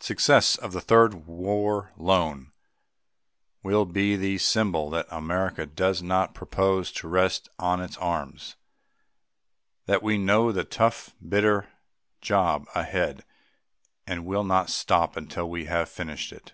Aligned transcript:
Success 0.00 0.56
of 0.56 0.72
the 0.72 0.80
Third 0.80 1.28
War 1.28 1.92
Loan 1.96 2.50
will 3.62 3.84
be 3.84 4.16
the 4.16 4.36
symbol 4.38 4.90
that 4.90 5.06
America 5.12 5.64
does 5.64 6.02
not 6.02 6.34
propose 6.34 6.90
to 6.90 7.06
rest 7.06 7.48
on 7.56 7.80
its 7.80 7.96
arms 7.98 8.56
that 9.86 10.02
we 10.02 10.18
know 10.18 10.50
the 10.50 10.64
tough, 10.64 11.14
bitter 11.22 11.68
job 12.20 12.66
ahead 12.74 13.24
and 14.08 14.26
will 14.26 14.42
not 14.42 14.70
stop 14.70 15.16
until 15.16 15.48
we 15.48 15.66
have 15.66 15.88
finished 15.88 16.32
it. 16.32 16.52